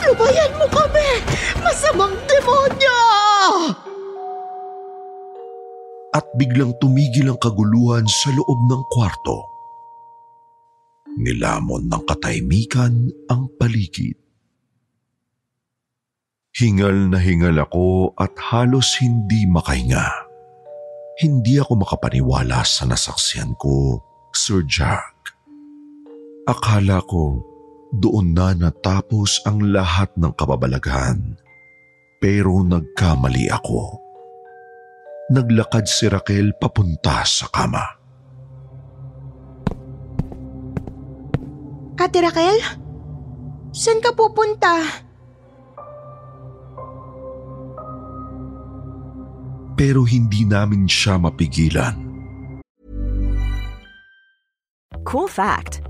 lubayan 0.05 0.53
mo 0.57 0.67
kami! 0.73 1.21
Masamang 1.61 2.15
demonyo! 2.25 3.01
At 6.17 6.25
biglang 6.41 6.73
tumigil 6.81 7.29
ang 7.29 7.41
kaguluhan 7.41 8.09
sa 8.09 8.33
loob 8.33 8.59
ng 8.69 8.83
kwarto. 8.89 9.45
Nilamon 11.19 11.91
ng 11.91 12.03
katahimikan 12.07 13.11
ang 13.29 13.51
paligid. 13.59 14.17
Hingal 16.59 17.11
na 17.11 17.23
hingal 17.23 17.55
ako 17.63 18.15
at 18.19 18.35
halos 18.51 18.99
hindi 18.99 19.47
makahinga. 19.47 20.11
Hindi 21.19 21.59
ako 21.59 21.87
makapaniwala 21.87 22.67
sa 22.67 22.87
nasaksiyan 22.87 23.55
ko, 23.59 24.03
Sir 24.35 24.67
Jack. 24.67 25.35
Akala 26.47 27.03
ko 27.05 27.48
doon 27.95 28.37
na 28.37 28.53
natapos 28.53 29.41
ang 29.49 29.65
lahat 29.73 30.13
ng 30.21 30.33
kababalaghan. 30.37 31.41
Pero 32.21 32.61
nagkamali 32.67 33.49
ako. 33.49 34.03
Naglakad 35.33 35.87
si 35.89 36.09
Raquel 36.09 36.57
papunta 36.57 37.23
sa 37.25 37.47
kama. 37.49 37.85
Ate 41.99 42.19
Raquel? 42.23 42.59
Saan 43.75 44.01
ka 44.01 44.15
pupunta? 44.17 45.05
Pero 49.79 50.03
hindi 50.03 50.43
namin 50.43 50.91
siya 50.91 51.21
mapigilan. 51.21 52.09
Cool 55.07 55.31
fact 55.31 55.88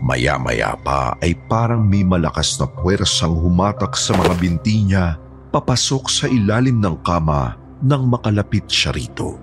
Maya-maya 0.00 0.80
pa 0.80 1.12
ay 1.20 1.36
parang 1.44 1.84
may 1.84 2.00
malakas 2.00 2.56
na 2.56 2.64
puwersang 2.64 3.36
humatak 3.36 3.92
sa 4.00 4.16
mga 4.16 4.32
binti 4.40 4.80
niya 4.88 5.20
papasok 5.52 6.04
sa 6.08 6.24
ilalim 6.24 6.80
ng 6.80 7.04
kama 7.04 7.60
nang 7.84 8.08
makalapit 8.08 8.64
siya 8.64 8.96
rito. 8.96 9.36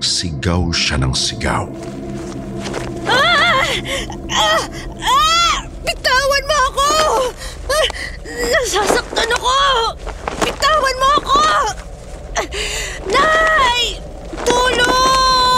Sigaw 0.00 0.72
siya 0.72 0.96
ng 0.96 1.12
sigaw. 1.12 1.68
Ah! 3.04 3.68
Ah! 4.32 5.56
Bitawan 5.84 6.44
mo 6.48 6.56
ako! 6.72 6.88
Ah! 7.68 7.86
Nasasaktan 8.24 9.28
ako! 9.28 9.60
Bitawan 10.40 10.96
mo 10.96 11.08
ako! 11.20 11.40
Ah! 12.40 12.46
Nay! 13.12 14.00
Tulong! 14.40 15.51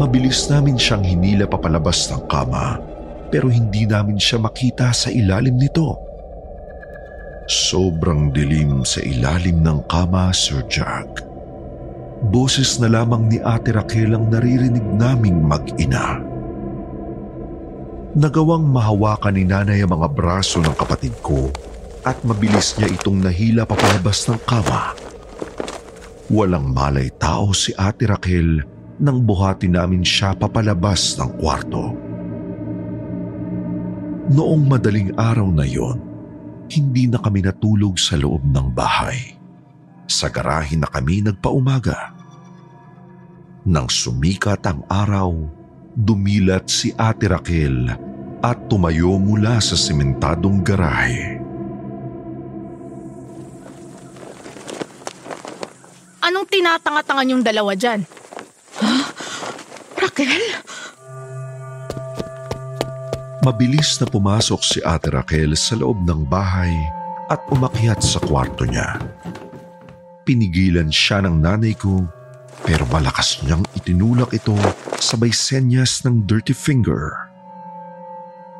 Mabilis 0.00 0.48
namin 0.48 0.80
siyang 0.80 1.04
hinila 1.04 1.44
papalabas 1.44 2.08
ng 2.08 2.24
kama 2.24 2.80
pero 3.28 3.52
hindi 3.52 3.84
namin 3.84 4.16
siya 4.16 4.40
makita 4.40 4.96
sa 4.96 5.12
ilalim 5.12 5.60
nito. 5.60 5.92
Sobrang 7.44 8.32
dilim 8.32 8.80
sa 8.80 9.04
ilalim 9.04 9.60
ng 9.60 9.84
kama, 9.92 10.32
Sir 10.32 10.64
Jack. 10.72 11.20
Boses 12.32 12.80
na 12.80 12.88
lamang 12.88 13.28
ni 13.28 13.44
Ate 13.44 13.76
Raquel 13.76 14.16
ang 14.16 14.32
naririnig 14.32 14.88
naming 14.96 15.44
mag-ina. 15.44 16.16
Nagawang 18.16 18.72
mahawakan 18.72 19.36
ni 19.36 19.44
nanay 19.44 19.84
ang 19.84 20.00
mga 20.00 20.08
braso 20.16 20.64
ng 20.64 20.80
kapatid 20.80 21.12
ko 21.20 21.52
at 22.08 22.16
mabilis 22.24 22.72
niya 22.80 22.88
itong 22.88 23.20
nahila 23.20 23.68
papalabas 23.68 24.24
ng 24.32 24.40
kama. 24.48 24.96
Walang 26.32 26.72
malay 26.72 27.12
tao 27.20 27.52
si 27.52 27.76
Ate 27.76 28.08
Raquel 28.08 28.79
nang 29.00 29.24
buhati 29.24 29.66
namin 29.66 30.04
siya 30.04 30.36
papalabas 30.36 31.16
ng 31.16 31.30
kwarto. 31.40 31.96
Noong 34.30 34.62
madaling 34.68 35.16
araw 35.16 35.48
na 35.48 35.64
yon, 35.64 35.98
hindi 36.70 37.08
na 37.10 37.18
kami 37.18 37.42
natulog 37.42 37.98
sa 37.98 38.14
loob 38.14 38.44
ng 38.46 38.70
bahay. 38.70 39.34
Sa 40.06 40.28
garahe 40.28 40.76
na 40.76 40.86
kami 40.86 41.24
nagpaumaga. 41.24 42.14
Nang 43.66 43.88
sumikat 43.90 44.62
ang 44.68 44.86
araw, 44.86 45.32
dumilat 45.96 46.70
si 46.70 46.94
Ate 46.94 47.26
Raquel 47.26 47.90
at 48.44 48.58
tumayo 48.70 49.18
mula 49.18 49.58
sa 49.58 49.74
simentadong 49.74 50.62
garahe. 50.62 51.40
Anong 56.20 56.46
tinatanga-tangan 56.46 57.32
yung 57.32 57.42
dalawa 57.42 57.74
dyan? 57.74 58.19
Raquel? 60.20 60.46
Mabilis 63.40 63.96
na 63.96 64.04
pumasok 64.04 64.60
si 64.60 64.78
Ate 64.84 65.08
Raquel 65.08 65.56
sa 65.56 65.72
loob 65.72 66.04
ng 66.04 66.28
bahay 66.28 66.76
at 67.32 67.40
umakyat 67.48 68.04
sa 68.04 68.20
kwarto 68.20 68.68
niya. 68.68 69.00
Pinigilan 70.28 70.92
siya 70.92 71.24
ng 71.24 71.40
nanay 71.40 71.72
ko 71.72 72.04
pero 72.68 72.84
malakas 72.92 73.40
niyang 73.40 73.64
itinulak 73.72 74.36
ito 74.36 74.52
sabay 75.00 75.32
senyas 75.32 76.04
ng 76.04 76.28
dirty 76.28 76.52
finger. 76.52 77.16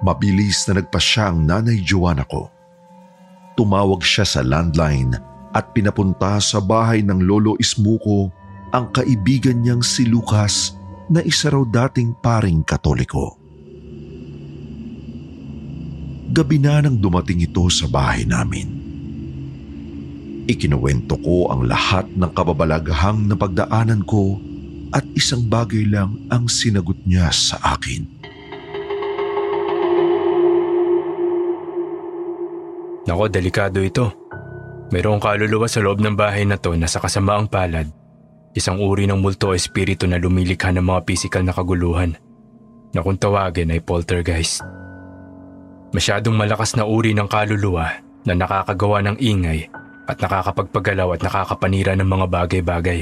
Mabilis 0.01 0.65
na 0.65 0.81
nagpa 0.81 0.97
siya 0.97 1.29
ang 1.29 1.45
nanay 1.45 1.85
Joanna 1.85 2.25
ko. 2.25 2.49
Tumawag 3.61 4.01
siya 4.01 4.25
sa 4.25 4.41
landline 4.41 5.13
at 5.53 5.77
pinapunta 5.77 6.41
sa 6.41 6.57
bahay 6.57 7.05
ng 7.05 7.21
lolo 7.21 7.53
Ismuko 7.61 8.33
ang 8.73 8.89
kaibigan 8.97 9.61
niyang 9.61 9.85
si 9.85 10.09
Lucas 10.09 10.80
na 11.11 11.21
isa 11.27 11.51
raw 11.51 11.67
dating 11.67 12.15
paring 12.23 12.63
katoliko. 12.63 13.35
Gabi 16.31 16.63
na 16.63 16.79
nang 16.79 17.03
dumating 17.03 17.43
ito 17.43 17.67
sa 17.67 17.91
bahay 17.91 18.23
namin. 18.23 18.79
Ikinuwento 20.47 21.19
ko 21.19 21.51
ang 21.51 21.67
lahat 21.67 22.07
ng 22.15 22.31
kababalagahang 22.31 23.27
na 23.27 23.35
pagdaanan 23.35 24.07
ko 24.07 24.39
at 24.95 25.03
isang 25.19 25.51
bagay 25.51 25.91
lang 25.91 26.15
ang 26.31 26.47
sinagot 26.47 26.99
niya 27.03 27.35
sa 27.35 27.59
akin. 27.75 28.07
Nako, 33.11 33.27
delikado 33.27 33.83
ito. 33.83 34.15
Mayroong 34.95 35.19
kaluluwa 35.19 35.67
sa 35.67 35.83
loob 35.83 35.99
ng 35.99 36.15
bahay 36.15 36.47
na 36.47 36.59
to 36.59 36.79
na 36.79 36.87
sa 36.87 37.03
kasamaang 37.03 37.51
palad. 37.51 38.00
Isang 38.51 38.83
uri 38.83 39.07
ng 39.07 39.23
multo 39.23 39.55
o 39.55 39.57
espiritu 39.57 40.11
na 40.11 40.19
lumilikha 40.19 40.75
ng 40.75 40.83
mga 40.83 41.01
pisikal 41.07 41.43
na 41.47 41.55
kaguluhan 41.55 42.19
na 42.91 42.99
kung 42.99 43.15
tawagin 43.15 43.71
ay 43.71 43.79
poltergeist. 43.79 44.67
Masyadong 45.95 46.35
malakas 46.35 46.75
na 46.75 46.83
uri 46.83 47.15
ng 47.15 47.31
kaluluwa 47.31 48.03
na 48.27 48.35
nakakagawa 48.35 49.07
ng 49.07 49.17
ingay 49.23 49.71
at 50.11 50.19
nakakapagpagalaw 50.19 51.15
at 51.15 51.23
nakakapanira 51.23 51.95
ng 51.95 52.07
mga 52.07 52.27
bagay-bagay. 52.27 53.01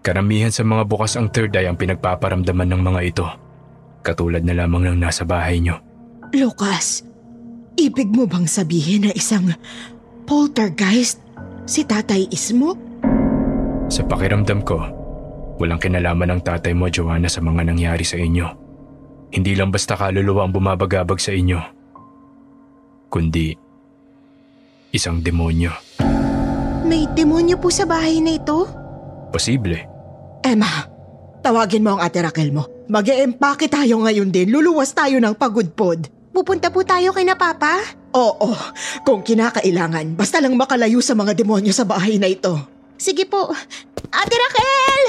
Karamihan 0.00 0.54
sa 0.54 0.62
mga 0.62 0.86
bukas 0.86 1.18
ang 1.18 1.28
third 1.28 1.50
eye 1.58 1.66
ang 1.66 1.74
pinagpaparamdaman 1.74 2.70
ng 2.70 2.82
mga 2.82 3.00
ito. 3.02 3.26
Katulad 4.06 4.46
na 4.46 4.54
lamang 4.54 4.86
ng 4.86 4.98
nasa 5.02 5.26
bahay 5.26 5.58
nyo. 5.60 5.82
Lucas, 6.30 7.02
ibig 7.74 8.08
mo 8.08 8.24
bang 8.24 8.46
sabihin 8.46 9.10
na 9.10 9.12
isang 9.12 9.50
poltergeist 10.24 11.18
si 11.66 11.82
Tatay 11.82 12.30
Ismo? 12.30 12.89
Sa 13.90 14.06
pakiramdam 14.06 14.62
ko, 14.62 14.78
walang 15.58 15.82
kinalaman 15.82 16.38
ng 16.38 16.42
tatay 16.46 16.70
mo, 16.72 16.86
Joanna, 16.86 17.26
sa 17.26 17.42
mga 17.42 17.66
nangyari 17.66 18.06
sa 18.06 18.14
inyo. 18.14 18.46
Hindi 19.34 19.58
lang 19.58 19.74
basta 19.74 19.98
kaluluwa 19.98 20.46
ang 20.46 20.54
bumabagabag 20.54 21.18
sa 21.18 21.34
inyo, 21.34 21.58
kundi 23.10 23.54
isang 24.94 25.22
demonyo. 25.22 25.74
May 26.86 27.06
demonyo 27.14 27.58
po 27.58 27.70
sa 27.70 27.86
bahay 27.86 28.18
na 28.22 28.38
ito? 28.38 28.66
Posible. 29.30 29.86
Emma, 30.42 30.86
tawagin 31.42 31.82
mo 31.82 31.98
ang 31.98 32.02
ate 32.02 32.22
Raquel 32.22 32.50
mo. 32.50 32.66
mag 32.90 33.06
empake 33.06 33.70
tayo 33.70 34.02
ngayon 34.02 34.34
din. 34.34 34.50
Luluwas 34.50 34.90
tayo 34.94 35.22
ng 35.22 35.34
pagudpod. 35.38 36.10
Pupunta 36.34 36.70
po 36.74 36.82
tayo 36.82 37.14
kay 37.14 37.22
na 37.22 37.38
Papa? 37.38 37.78
Oo, 38.14 38.54
kung 39.06 39.22
kinakailangan. 39.22 40.18
Basta 40.18 40.42
lang 40.42 40.58
makalayo 40.58 40.98
sa 40.98 41.14
mga 41.14 41.38
demonyo 41.38 41.70
sa 41.70 41.86
bahay 41.86 42.18
na 42.18 42.26
ito. 42.26 42.79
Sige 43.00 43.24
po. 43.24 43.48
Ate 44.12 44.36
Raquel! 44.36 45.02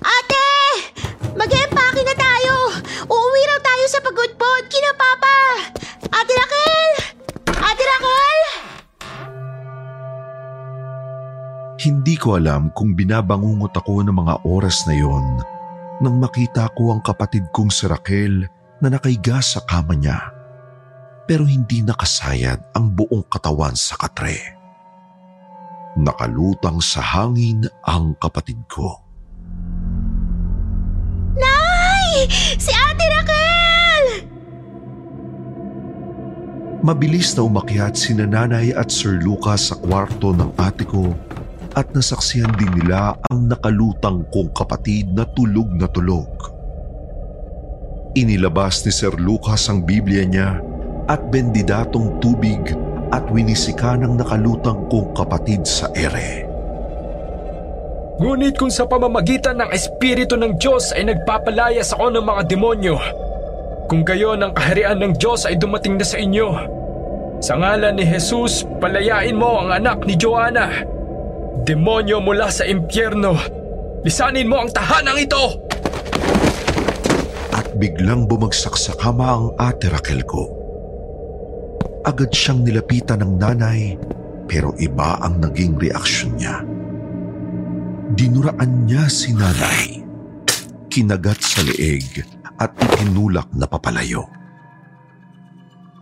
Ate! 0.00 0.48
Mag-empake 1.36 2.00
na 2.00 2.16
tayo! 2.16 2.72
Uuwi 3.04 3.42
raw 3.44 3.60
tayo 3.60 3.84
sa 3.84 4.00
pagudpod 4.00 4.64
kina 4.72 4.96
Papa! 4.96 5.36
Ate 6.08 6.32
Raquel! 6.32 6.90
Ate 7.52 7.84
Raquel! 7.84 8.40
Hindi 11.84 12.16
ko 12.16 12.40
alam 12.40 12.72
kung 12.72 12.96
binabangungot 12.96 13.76
ako 13.76 14.00
ng 14.08 14.16
mga 14.24 14.34
oras 14.48 14.88
na 14.88 14.96
yon 14.96 15.36
nang 16.00 16.16
makita 16.16 16.72
ko 16.72 16.96
ang 16.96 17.04
kapatid 17.04 17.44
kong 17.52 17.68
si 17.68 17.84
Raquel 17.84 18.48
na 18.80 18.88
nakaiga 18.88 19.44
sa 19.44 19.60
kama 19.68 19.92
niya. 19.92 20.32
Pero 21.28 21.44
hindi 21.44 21.84
nakasayad 21.84 22.72
ang 22.72 22.96
buong 22.96 23.28
katawan 23.28 23.76
sa 23.76 24.00
katre. 24.00 24.63
Nakalutang 25.94 26.82
sa 26.82 26.98
hangin 26.98 27.62
ang 27.86 28.18
kapatid 28.18 28.58
ko. 28.66 28.98
Nay! 31.38 32.26
Si 32.58 32.74
Ate 32.74 33.06
Raquel! 33.14 34.06
Mabilis 36.82 37.30
na 37.38 37.46
umakyat 37.46 37.94
si 37.94 38.10
nanay 38.10 38.74
at 38.74 38.90
Sir 38.90 39.22
Lucas 39.22 39.70
sa 39.70 39.78
kwarto 39.78 40.34
ng 40.34 40.58
ate 40.58 40.82
ko 40.82 41.14
at 41.78 41.90
nasaksihan 41.94 42.50
din 42.58 42.74
nila 42.74 43.14
ang 43.30 43.46
nakalutang 43.46 44.26
kong 44.34 44.50
kapatid 44.50 45.14
na 45.14 45.22
tulog 45.30 45.70
na 45.78 45.86
tulog. 45.86 46.26
Inilabas 48.18 48.82
ni 48.82 48.90
Sir 48.90 49.14
Lucas 49.14 49.70
ang 49.70 49.86
Biblia 49.86 50.26
niya 50.26 50.58
at 51.06 51.22
bendidatong 51.30 52.18
tubig 52.18 52.62
at 53.14 53.30
winisika 53.30 53.94
ng 53.94 54.18
nakalutang 54.18 54.90
kong 54.90 55.14
kapatid 55.14 55.62
sa 55.62 55.86
ere. 55.94 56.50
Ngunit 58.18 58.58
kung 58.58 58.70
sa 58.70 58.86
pamamagitan 58.90 59.62
ng 59.62 59.70
Espiritu 59.70 60.34
ng 60.34 60.58
Diyos 60.58 60.90
ay 60.94 61.06
nagpapalayas 61.06 61.94
ako 61.94 62.14
ng 62.14 62.24
mga 62.26 62.42
demonyo, 62.50 62.96
kung 63.86 64.02
gayon 64.02 64.42
ang 64.42 64.50
kaharian 64.54 64.98
ng 64.98 65.14
Diyos 65.14 65.46
ay 65.46 65.54
dumating 65.58 65.98
na 65.98 66.06
sa 66.06 66.18
inyo, 66.18 66.48
sa 67.38 67.54
ngalan 67.58 67.94
ni 67.98 68.06
Jesus, 68.06 68.66
palayain 68.78 69.34
mo 69.38 69.62
ang 69.62 69.70
anak 69.74 70.02
ni 70.06 70.14
Joanna. 70.18 70.70
Demonyo 71.66 72.22
mula 72.22 72.50
sa 72.50 72.66
impyerno, 72.66 73.34
lisanin 74.06 74.48
mo 74.50 74.62
ang 74.62 74.70
tahanang 74.70 75.18
ito! 75.22 75.44
At 77.54 77.74
biglang 77.78 78.26
bumagsak 78.26 78.74
sa 78.78 78.94
kama 78.94 79.26
ang 79.26 79.46
ate 79.58 79.90
Raquel 79.90 80.22
ko 80.26 80.63
agad 82.04 82.30
siyang 82.30 82.62
nilapitan 82.62 83.24
ng 83.24 83.32
nanay 83.40 83.96
pero 84.44 84.76
iba 84.76 85.16
ang 85.24 85.40
naging 85.40 85.80
reaksyon 85.80 86.36
niya. 86.36 86.60
Dinuraan 88.14 88.84
niya 88.84 89.08
si 89.08 89.32
nanay, 89.32 90.04
kinagat 90.92 91.40
sa 91.40 91.64
leeg 91.64 92.22
at 92.60 92.70
itinulak 92.76 93.48
na 93.56 93.64
papalayo. 93.64 94.28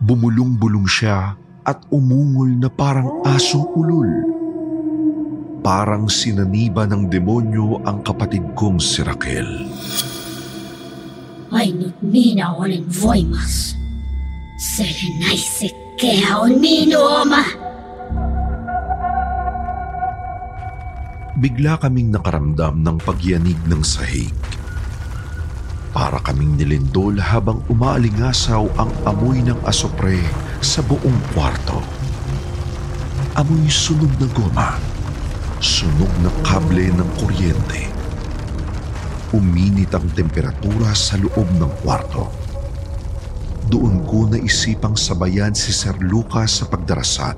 Bumulong-bulong 0.03 0.85
siya 0.85 1.39
at 1.63 1.79
umungol 1.89 2.59
na 2.59 2.67
parang 2.67 3.23
asong 3.23 3.71
ulol. 3.73 4.11
Parang 5.63 6.11
sinaniba 6.11 6.83
ng 6.83 7.07
demonyo 7.07 7.79
ang 7.87 8.03
kapatid 8.03 8.43
kong 8.51 8.83
si 8.83 8.99
Raquel. 8.99 9.47
Ay 11.55 11.71
nutmina 11.71 12.51
olin 12.59 12.83
voimas. 12.91 13.79
Selenaisit 15.93 16.89
kaya 16.89 16.97
Oma! 16.97 17.43
Bigla 21.37 21.77
kaming 21.81 22.13
nakaramdam 22.13 22.81
ng 22.81 22.97
pagyanig 23.01 23.57
ng 23.69 23.81
sahig. 23.83 24.33
Para 25.93 26.17
kaming 26.25 26.57
nilindol 26.57 27.21
habang 27.21 27.61
umaalingasaw 27.69 28.65
ang 28.81 28.89
amoy 29.05 29.41
ng 29.45 29.59
asopre 29.65 30.17
sa 30.61 30.81
buong 30.81 31.19
kwarto. 31.33 31.81
Amoy 33.37 33.69
sunog 33.69 34.13
na 34.17 34.27
goma, 34.33 34.69
sunog 35.61 36.09
na 36.21 36.29
kable 36.45 36.89
ng 36.89 37.09
kuryente. 37.21 37.89
Uminit 39.33 39.93
ang 39.93 40.05
temperatura 40.13 40.93
sa 40.93 41.17
loob 41.17 41.49
ng 41.57 41.73
kwarto 41.81 42.42
doon 43.73 44.05
ko 44.05 44.29
naisipang 44.29 44.93
sabayan 44.93 45.57
si 45.57 45.73
Sir 45.73 45.97
Lucas 45.97 46.61
sa 46.61 46.69
pagdarasat. 46.69 47.33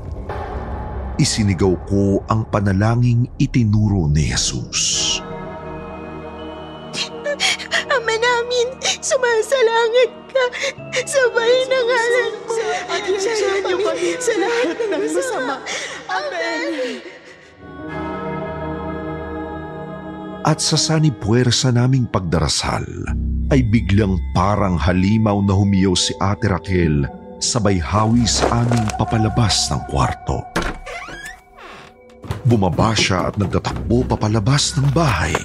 Isinigaw 1.16 1.72
ko 1.88 2.28
ang 2.28 2.44
panalangin 2.52 3.24
itinuro 3.40 4.12
ni 4.12 4.36
Jesus. 4.36 5.16
Ama 7.88 8.16
namin, 8.20 8.68
sumasalangit 9.00 10.12
ka. 10.28 10.46
Sabay 11.08 11.56
na 11.72 11.80
ngalan 11.88 12.34
mo. 12.44 12.56
sa 14.20 14.34
lahat 14.36 14.76
ng 14.76 14.92
masama. 14.92 15.56
Amen. 16.12 17.00
At 20.44 20.60
sa 20.60 20.76
sanipuwersa 20.76 21.72
naming 21.72 22.12
pagdarasal, 22.12 22.84
ay 23.54 23.62
biglang 23.62 24.18
parang 24.34 24.74
halimaw 24.74 25.38
na 25.46 25.54
humiyaw 25.54 25.94
si 25.94 26.18
Ate 26.18 26.50
Raquel 26.50 27.06
sabay 27.38 27.78
hawi 27.78 28.26
sa 28.26 28.66
aming 28.66 28.88
papalabas 28.98 29.70
ng 29.70 29.82
kwarto. 29.92 30.42
Bumaba 32.46 32.94
siya 32.98 33.30
at 33.30 33.36
nagtatakbo 33.38 34.06
papalabas 34.06 34.74
ng 34.78 34.88
bahay. 34.94 35.36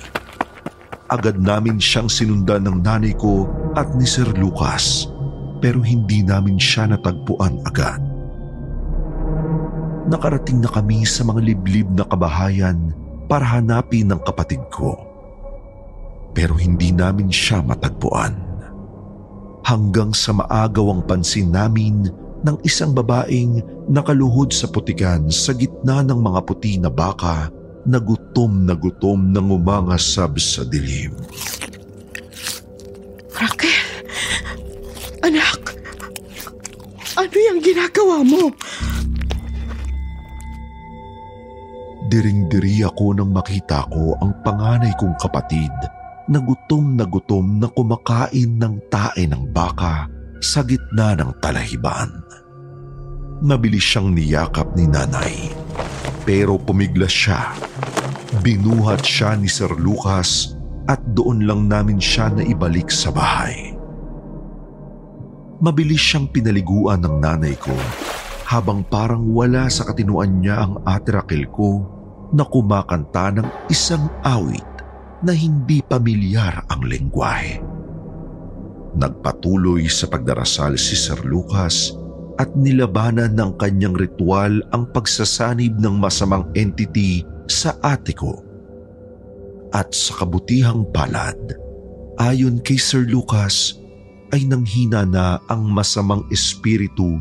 Agad 1.10 1.42
namin 1.42 1.76
siyang 1.82 2.06
sinundan 2.06 2.64
ng 2.64 2.80
nanay 2.80 3.12
ko 3.16 3.50
at 3.74 3.90
ni 3.98 4.06
Sir 4.06 4.28
Lucas 4.38 5.10
pero 5.60 5.84
hindi 5.84 6.24
namin 6.24 6.56
siya 6.56 6.88
natagpuan 6.88 7.60
agad. 7.68 8.00
Nakarating 10.08 10.64
na 10.64 10.70
kami 10.72 11.04
sa 11.04 11.22
mga 11.26 11.52
liblib 11.52 11.88
na 11.92 12.08
kabahayan 12.08 12.96
para 13.28 13.44
hanapin 13.44 14.08
ng 14.08 14.20
kapatid 14.24 14.62
ko. 14.72 15.09
Pero 16.30 16.54
hindi 16.54 16.94
namin 16.94 17.28
siya 17.30 17.62
matagpuan. 17.62 18.34
Hanggang 19.66 20.14
sa 20.14 20.34
maagaw 20.34 20.86
ang 20.94 21.02
pansin 21.04 21.52
namin 21.52 22.10
ng 22.40 22.56
isang 22.64 22.96
babaeng 22.96 23.60
nakaluhod 23.92 24.50
sa 24.54 24.66
putikan 24.70 25.28
sa 25.28 25.52
gitna 25.52 26.00
ng 26.00 26.16
mga 26.16 26.40
puti 26.48 26.80
na 26.80 26.88
baka 26.88 27.52
na 27.84 28.00
gutom 28.00 28.64
na 28.64 28.72
gutom 28.72 29.32
nang 29.32 29.52
umangasab 29.52 30.40
sa 30.40 30.64
dilim. 30.64 31.12
Raquel! 33.36 33.84
Anak! 35.24 35.60
Ano 37.20 37.36
yung 37.36 37.60
ginagawa 37.60 38.24
mo? 38.24 38.48
Diring-diri 42.10 42.82
ako 42.82 43.14
nang 43.14 43.30
makita 43.30 43.86
ko 43.92 44.16
ang 44.18 44.34
panganay 44.42 44.90
kong 44.98 45.14
kapatid 45.20 45.70
na 46.30 46.38
gutom 46.38 46.94
na 46.94 47.02
gutom 47.02 47.58
na 47.58 47.66
kumakain 47.66 48.54
ng 48.54 48.86
tae 48.86 49.26
ng 49.26 49.50
baka 49.50 50.06
sa 50.38 50.62
gitna 50.62 51.18
ng 51.18 51.34
talahiban. 51.42 52.22
Nabilis 53.42 53.82
siyang 53.82 54.14
niyakap 54.14 54.70
ni 54.78 54.86
nanay. 54.86 55.50
Pero 56.22 56.54
pumiglas 56.54 57.10
siya. 57.10 57.50
Binuhat 58.46 59.02
siya 59.02 59.34
ni 59.34 59.50
Sir 59.50 59.74
Lucas 59.74 60.54
at 60.86 61.02
doon 61.18 61.50
lang 61.50 61.66
namin 61.66 61.98
siya 61.98 62.30
na 62.30 62.46
ibalik 62.46 62.94
sa 62.94 63.10
bahay. 63.10 63.74
Mabilis 65.58 65.98
siyang 65.98 66.30
pinaliguan 66.30 67.02
ng 67.02 67.18
nanay 67.18 67.58
ko 67.58 67.74
habang 68.46 68.86
parang 68.86 69.34
wala 69.34 69.66
sa 69.66 69.82
katinuan 69.82 70.38
niya 70.38 70.62
ang 70.62 70.78
ate 70.86 71.10
Raquel 71.10 71.50
ko 71.50 71.84
na 72.30 72.46
kumakanta 72.46 73.34
ng 73.34 73.48
isang 73.66 74.06
awit 74.22 74.69
na 75.20 75.36
hindi 75.36 75.84
pamilyar 75.84 76.64
ang 76.68 76.84
lengguwahe. 76.84 77.60
Nagpatuloy 78.96 79.86
sa 79.86 80.10
pagdarasal 80.10 80.74
si 80.74 80.98
Sir 80.98 81.22
Lucas 81.22 81.94
at 82.40 82.50
nilabanan 82.56 83.36
ng 83.36 83.60
kanyang 83.60 83.94
ritual 83.94 84.64
ang 84.72 84.88
pagsasanib 84.90 85.76
ng 85.76 85.94
masamang 86.00 86.48
entity 86.56 87.22
sa 87.46 87.76
ate 87.84 88.16
ko. 88.16 88.40
At 89.70 89.94
sa 89.94 90.24
kabutihang 90.24 90.88
palad, 90.90 91.38
ayon 92.18 92.58
kay 92.64 92.80
Sir 92.80 93.06
Lucas, 93.06 93.78
ay 94.30 94.46
nanghina 94.46 95.04
na 95.06 95.38
ang 95.50 95.68
masamang 95.68 96.24
espiritu 96.30 97.18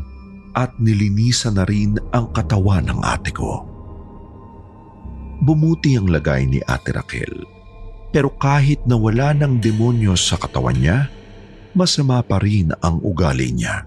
at 0.54 0.70
nilinisan 0.82 1.58
na 1.58 1.66
rin 1.66 1.98
ang 2.10 2.30
katawan 2.34 2.86
ng 2.90 3.00
ate 3.02 3.30
ko. 3.30 3.66
Bumuti 5.40 5.94
ang 5.94 6.10
lagay 6.10 6.46
ni 6.46 6.58
ate 6.64 6.90
Raquel. 6.90 7.59
Pero 8.10 8.34
kahit 8.34 8.82
na 8.90 8.98
wala 8.98 9.30
ng 9.34 9.62
demonyo 9.62 10.18
sa 10.18 10.34
katawan 10.34 10.78
niya, 10.78 11.06
masama 11.78 12.18
pa 12.26 12.42
rin 12.42 12.74
ang 12.82 12.98
ugali 13.02 13.54
niya. 13.54 13.86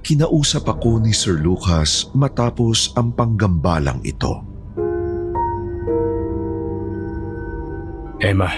Kinausap 0.00 0.64
ako 0.64 1.02
ni 1.02 1.12
Sir 1.12 1.36
Lucas 1.42 2.08
matapos 2.16 2.94
ang 2.96 3.12
panggambalang 3.12 4.00
ito. 4.06 4.40
Emma, 8.20 8.48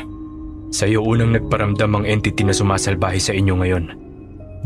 sa 0.75 0.85
iyo 0.87 1.03
unang 1.07 1.35
nagparamdam 1.35 2.03
ang 2.03 2.05
entity 2.07 2.43
na 2.43 2.55
sumasalbahe 2.55 3.19
sa 3.19 3.35
inyo 3.35 3.55
ngayon 3.59 3.85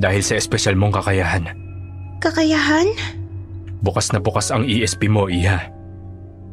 dahil 0.01 0.23
sa 0.25 0.37
espesyal 0.37 0.77
mong 0.77 1.01
kakayahan. 1.01 1.53
Kakayahan? 2.21 2.89
Bukas 3.85 4.11
na 4.13 4.21
bukas 4.21 4.49
ang 4.49 4.65
ESP 4.65 5.09
mo, 5.09 5.29
Iha. 5.29 5.69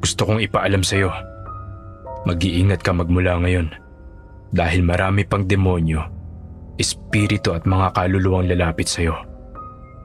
Gusto 0.03 0.27
kong 0.27 0.43
ipaalam 0.43 0.83
sa 0.83 0.99
iyo. 0.99 1.11
Mag-iingat 2.23 2.79
ka 2.79 2.95
magmula 2.95 3.35
ngayon 3.43 3.67
dahil 4.55 4.85
marami 4.85 5.27
pang 5.27 5.43
demonyo, 5.43 5.99
espiritu 6.79 7.51
at 7.51 7.67
mga 7.67 7.91
kaluluwang 7.97 8.47
lalapit 8.47 8.87
sa 8.87 9.03
iyo. 9.03 9.15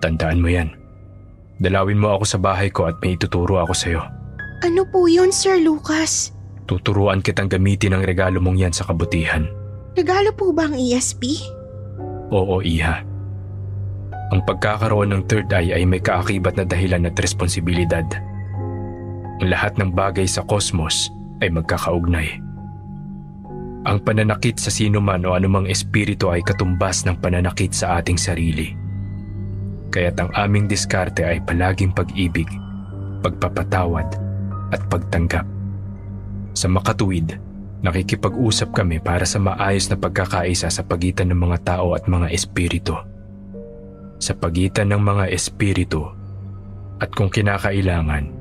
Tandaan 0.02 0.42
mo 0.42 0.50
yan. 0.50 0.74
Dalawin 1.62 2.00
mo 2.00 2.18
ako 2.18 2.24
sa 2.26 2.38
bahay 2.42 2.74
ko 2.74 2.90
at 2.90 2.98
may 2.98 3.14
ituturo 3.14 3.62
ako 3.62 3.74
sa 3.74 3.86
iyo. 3.92 4.02
Ano 4.66 4.82
po 4.90 5.06
yun, 5.06 5.30
Sir 5.30 5.62
Lucas? 5.62 6.34
Tuturuan 6.66 7.22
kitang 7.22 7.46
gamitin 7.46 7.94
ang 7.94 8.02
regalo 8.02 8.42
mong 8.42 8.58
yan 8.58 8.74
sa 8.74 8.82
kabutihan. 8.82 9.46
Regalo 9.94 10.34
po 10.34 10.50
ba 10.50 10.66
ang 10.66 10.74
ESP? 10.74 11.38
Oo, 12.34 12.58
Iha. 12.58 13.02
Ang 14.34 14.44
pagkakaroon 14.44 15.14
ng 15.14 15.22
third 15.30 15.48
eye 15.54 15.72
ay 15.72 15.86
may 15.86 16.02
kaakibat 16.02 16.58
na 16.58 16.66
dahilan 16.66 17.08
at 17.08 17.16
responsibilidad. 17.16 18.04
Ang 19.38 19.48
lahat 19.48 19.78
ng 19.78 19.94
bagay 19.94 20.26
sa 20.26 20.42
kosmos 20.44 21.08
ay 21.42 21.48
magkakaugnay. 21.50 22.42
Ang 23.88 23.98
pananakit 24.04 24.60
sa 24.60 24.68
sino 24.68 24.98
man 25.00 25.24
o 25.24 25.32
anumang 25.32 25.70
espiritu 25.70 26.28
ay 26.28 26.44
katumbas 26.44 27.06
ng 27.06 27.16
pananakit 27.22 27.72
sa 27.72 28.02
ating 28.02 28.18
sarili. 28.20 28.74
Kaya't 29.88 30.18
ang 30.20 30.30
aming 30.36 30.68
diskarte 30.68 31.24
ay 31.24 31.40
palaging 31.40 31.96
pag-ibig, 31.96 32.50
pagpapatawad 33.24 34.08
at 34.74 34.80
pagtanggap. 34.92 35.46
Sa 36.52 36.68
makatuwid, 36.68 37.40
nakikipag-usap 37.80 38.74
kami 38.74 39.00
para 39.00 39.24
sa 39.24 39.40
maayos 39.40 39.88
na 39.88 39.96
pagkakaisa 39.96 40.68
sa 40.68 40.82
pagitan 40.84 41.32
ng 41.32 41.38
mga 41.38 41.58
tao 41.64 41.96
at 41.96 42.04
mga 42.04 42.28
espiritu. 42.34 42.98
Sa 44.18 44.34
pagitan 44.34 44.90
ng 44.92 45.00
mga 45.00 45.30
espiritu 45.30 46.04
at 46.98 47.08
kung 47.14 47.30
kinakailangan, 47.30 48.34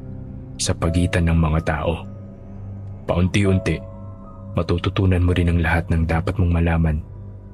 sa 0.57 0.73
pagitan 0.73 1.29
ng 1.29 1.37
mga 1.37 1.59
tao. 1.63 2.16
Paunti-unti, 3.07 3.79
matututunan 4.59 5.23
mo 5.23 5.31
rin 5.31 5.47
ang 5.47 5.63
lahat 5.63 5.87
ng 5.87 6.03
dapat 6.03 6.35
mong 6.35 6.51
malaman 6.51 6.99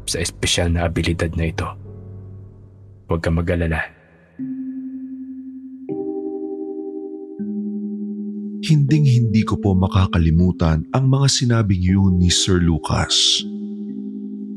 sa 0.09 0.17
espesyal 0.17 0.73
na 0.73 0.89
abilidad 0.89 1.29
na 1.37 1.45
ito. 1.47 1.69
Huwag 3.05 3.21
kang 3.21 3.37
mag-alala. 3.37 3.85
Hinding-hindi 8.63 9.43
ko 9.43 9.59
po 9.59 9.75
makakalimutan 9.75 10.87
ang 10.95 11.05
mga 11.11 11.27
sinabing 11.29 11.83
yun 11.83 12.15
ni 12.17 12.31
Sir 12.31 12.57
Lucas. 12.57 13.43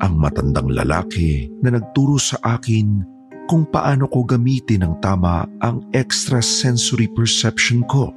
Ang 0.00 0.16
matandang 0.16 0.70
lalaki 0.70 1.50
na 1.60 1.74
nagturo 1.74 2.16
sa 2.16 2.40
akin 2.40 3.02
kung 3.50 3.66
paano 3.66 4.06
ko 4.06 4.22
gamitin 4.22 4.86
ng 4.86 4.94
tama 5.02 5.44
ang 5.58 5.82
extrasensory 5.90 7.10
perception 7.12 7.82
ko. 7.90 8.14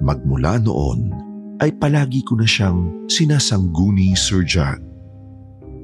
Magmula 0.00 0.60
noon 0.60 1.12
ay 1.60 1.72
palagi 1.72 2.20
ko 2.24 2.36
na 2.36 2.44
siyang 2.44 3.08
sinasangguni 3.08 4.12
Sir 4.12 4.44
Jack. 4.44 4.80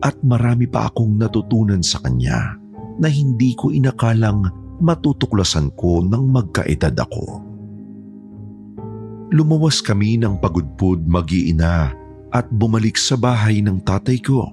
At 0.03 0.19
marami 0.21 0.67
pa 0.67 0.91
akong 0.91 1.17
natutunan 1.17 1.81
sa 1.81 2.03
kanya 2.03 2.59
na 2.99 3.09
hindi 3.09 3.55
ko 3.57 3.71
inakalang 3.71 4.51
matutuklasan 4.83 5.73
ko 5.79 6.03
nang 6.03 6.29
magkaedad 6.29 6.93
ako 6.99 7.53
lumawas 9.33 9.81
kami 9.81 10.21
ng 10.21 10.37
pagudpod 10.37 11.09
mag-iina 11.09 11.97
at 12.29 12.47
bumalik 12.53 13.01
sa 13.01 13.17
bahay 13.17 13.65
ng 13.65 13.81
tatay 13.81 14.21
ko. 14.21 14.53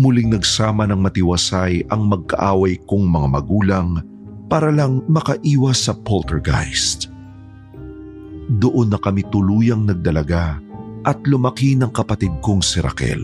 Muling 0.00 0.32
nagsama 0.32 0.88
ng 0.88 0.96
matiwasay 0.96 1.84
ang 1.92 2.08
magkaaway 2.08 2.80
kong 2.88 3.04
mga 3.04 3.28
magulang 3.28 4.00
para 4.48 4.72
lang 4.72 5.04
makaiwas 5.12 5.84
sa 5.88 5.92
poltergeist. 5.92 7.07
Doon 8.48 8.88
na 8.88 8.96
kami 8.96 9.28
tuluyang 9.28 9.84
nagdalaga 9.84 10.56
at 11.04 11.20
lumaki 11.28 11.76
ng 11.76 11.92
kapatid 11.92 12.32
kong 12.40 12.64
si 12.64 12.80
Raquel. 12.80 13.20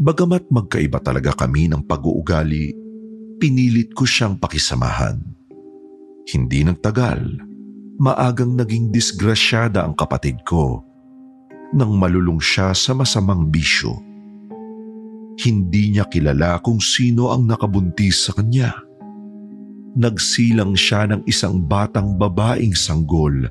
Bagamat 0.00 0.48
magkaiba 0.48 1.04
talaga 1.04 1.36
kami 1.36 1.68
ng 1.68 1.84
pag-uugali, 1.84 2.72
pinilit 3.36 3.92
ko 3.92 4.08
siyang 4.08 4.40
pakisamahan. 4.40 5.20
Hindi 6.28 6.64
nagtagal 6.64 7.48
maagang 7.98 8.54
naging 8.54 8.94
disgrasyada 8.94 9.82
ang 9.82 9.98
kapatid 9.98 10.38
ko 10.46 10.86
nang 11.74 11.98
malulung 11.98 12.40
siya 12.40 12.72
sa 12.72 12.94
masamang 12.94 13.50
bisyo. 13.50 13.98
Hindi 15.38 15.92
niya 15.94 16.08
kilala 16.08 16.62
kung 16.64 16.80
sino 16.80 17.34
ang 17.34 17.44
nakabuntis 17.44 18.26
sa 18.26 18.32
kanya. 18.32 18.87
Nagsilang 19.96 20.76
siya 20.76 21.08
ng 21.08 21.24
isang 21.24 21.62
batang 21.64 22.18
babaeng 22.18 22.76
sanggol 22.76 23.48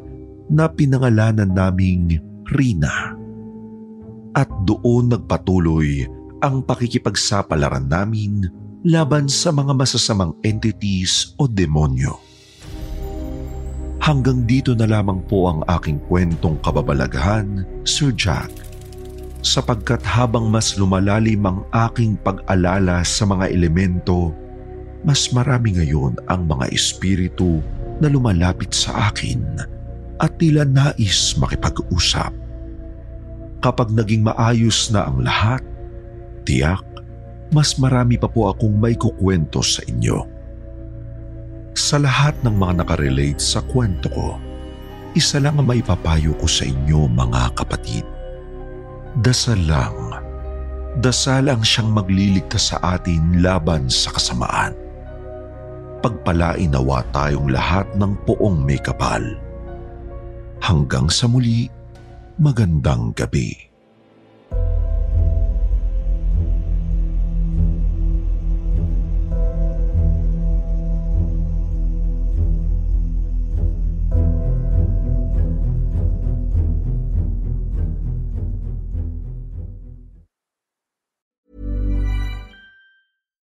na 0.52 0.70
pinangalanan 0.70 1.50
naming 1.50 2.20
Rina. 2.54 3.18
At 4.38 4.48
doon 4.70 5.10
nagpatuloy 5.12 6.06
ang 6.46 6.62
pakikipagsapalaran 6.62 7.90
namin 7.90 8.46
laban 8.86 9.26
sa 9.26 9.50
mga 9.50 9.74
masasamang 9.74 10.38
entities 10.46 11.34
o 11.42 11.50
demonyo. 11.50 12.16
Hanggang 13.98 14.48
dito 14.48 14.72
na 14.72 14.88
lamang 14.88 15.20
po 15.28 15.52
ang 15.52 15.66
aking 15.68 16.00
kwentong 16.08 16.56
kababalaghan, 16.64 17.68
Sir 17.84 18.16
Jack. 18.16 18.48
Sapagkat 19.44 20.00
habang 20.06 20.48
mas 20.48 20.80
lumalalim 20.80 21.44
ang 21.44 21.68
aking 21.76 22.16
pag-alala 22.24 23.04
sa 23.04 23.28
mga 23.28 23.52
elemento, 23.52 24.32
mas 25.06 25.30
marami 25.34 25.78
ngayon 25.78 26.18
ang 26.30 26.48
mga 26.48 26.74
espiritu 26.74 27.62
na 28.02 28.10
lumalapit 28.10 28.74
sa 28.74 29.12
akin 29.12 29.42
at 30.18 30.32
tila 30.42 30.66
nais 30.66 31.38
makipag-usap. 31.38 32.34
Kapag 33.62 33.94
naging 33.94 34.26
maayos 34.26 34.90
na 34.94 35.10
ang 35.10 35.22
lahat, 35.22 35.62
tiyak, 36.46 36.86
mas 37.54 37.78
marami 37.82 38.18
pa 38.20 38.30
po 38.30 38.50
akong 38.52 38.74
may 38.78 38.94
kukwento 38.94 39.62
sa 39.66 39.82
inyo. 39.86 40.26
Sa 41.78 42.02
lahat 42.02 42.34
ng 42.42 42.54
mga 42.58 42.86
nakarelate 42.86 43.42
sa 43.42 43.62
kwento 43.62 44.10
ko, 44.10 44.38
isa 45.14 45.42
lang 45.42 45.58
ang 45.58 45.70
maipapayo 45.70 46.34
ko 46.38 46.46
sa 46.46 46.66
inyo 46.66 47.10
mga 47.10 47.54
kapatid. 47.58 48.06
Dasal 49.22 49.58
lang. 49.66 49.94
Dasal 51.02 51.50
ang 51.50 51.62
siyang 51.62 51.94
magliligtas 51.94 52.74
sa 52.74 52.78
atin 52.98 53.42
laban 53.42 53.90
sa 53.90 54.14
kasamaan. 54.14 54.87
Pagpalain 55.98 56.70
nawa 56.70 57.02
tayong 57.10 57.50
lahat 57.50 57.90
ng 57.98 58.14
poong 58.30 58.62
may 58.62 58.78
kapal. 58.78 59.22
Hanggang 60.62 61.10
sa 61.10 61.26
muli, 61.26 61.66
magandang 62.38 63.18
gabi. 63.18 63.68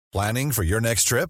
Planning 0.10 0.50
for 0.52 0.66
your 0.66 0.82
next 0.82 1.06
trip? 1.06 1.30